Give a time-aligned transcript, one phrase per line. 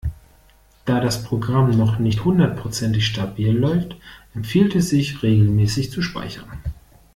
[0.85, 3.95] Da das Programm noch nicht hundertprozentig stabil läuft,
[4.33, 6.49] empfiehlt es sich, regelmäßig zu speichern.